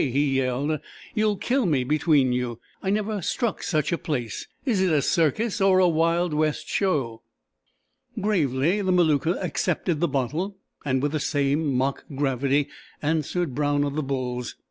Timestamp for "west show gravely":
6.33-8.81